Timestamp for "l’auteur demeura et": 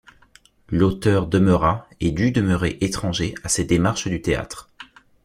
0.69-2.09